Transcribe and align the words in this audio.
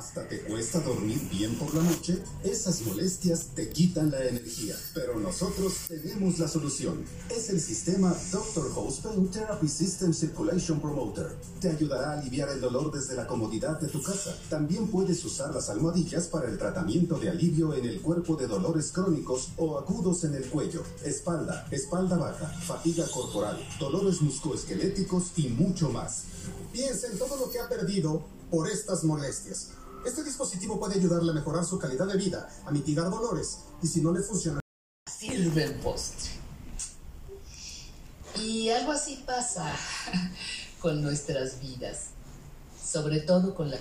hasta 0.00 0.26
te 0.26 0.40
cuesta 0.40 0.80
dormir 0.80 1.20
bien 1.30 1.54
por 1.56 1.74
la 1.74 1.82
noche, 1.82 2.22
esas 2.42 2.80
molestias 2.86 3.48
te 3.54 3.68
quitan 3.68 4.10
la 4.10 4.24
energía. 4.24 4.74
Pero 4.94 5.20
nosotros 5.20 5.74
tenemos 5.88 6.38
la 6.38 6.48
solución. 6.48 7.04
Es 7.28 7.50
el 7.50 7.60
sistema 7.60 8.16
Dr. 8.32 8.72
House 8.72 9.00
Pain 9.00 9.30
Therapy 9.30 9.68
System 9.68 10.14
Circulation 10.14 10.80
Promoter. 10.80 11.36
Te 11.60 11.68
ayudará 11.68 12.12
a 12.12 12.18
aliviar 12.18 12.48
el 12.48 12.62
dolor 12.62 12.90
desde 12.90 13.14
la 13.14 13.26
comodidad 13.26 13.78
de 13.78 13.88
tu 13.88 14.02
casa. 14.02 14.34
También 14.48 14.88
puedes 14.88 15.22
usar 15.22 15.54
las 15.54 15.68
almohadillas 15.68 16.28
para 16.28 16.48
el 16.48 16.56
tratamiento 16.56 17.18
de 17.18 17.28
alivio 17.28 17.74
en 17.74 17.84
el 17.84 18.00
cuerpo 18.00 18.36
de 18.36 18.46
dolores 18.46 18.92
crónicos 18.92 19.50
o 19.58 19.78
agudos 19.78 20.24
en 20.24 20.34
el 20.34 20.48
cuello, 20.48 20.82
espalda, 21.04 21.68
espalda 21.70 22.16
baja, 22.16 22.46
fatiga 22.66 23.06
corporal, 23.06 23.58
dolores 23.78 24.22
musculoesqueléticos 24.22 25.32
y 25.36 25.48
mucho 25.48 25.90
más. 25.90 26.22
Piensa 26.72 27.06
en 27.08 27.18
todo 27.18 27.36
lo 27.36 27.50
que 27.50 27.60
ha 27.60 27.68
perdido 27.68 28.24
por 28.50 28.66
estas 28.66 29.04
molestias. 29.04 29.72
Este 30.04 30.24
dispositivo 30.24 30.78
puede 30.78 30.94
ayudarle 30.94 31.30
a 31.30 31.34
mejorar 31.34 31.64
su 31.64 31.78
calidad 31.78 32.06
de 32.06 32.16
vida, 32.16 32.48
a 32.64 32.70
mitigar 32.70 33.10
dolores, 33.10 33.58
y 33.82 33.86
si 33.86 34.00
no 34.00 34.12
le 34.12 34.20
funciona... 34.20 34.60
Sirve 35.10 35.70
postre. 35.82 36.30
Y 38.36 38.70
algo 38.70 38.92
así 38.92 39.22
pasa 39.26 39.70
con 40.80 41.02
nuestras 41.02 41.60
vidas, 41.60 42.06
sobre 42.82 43.20
todo 43.20 43.54
con 43.54 43.70
la 43.70 43.78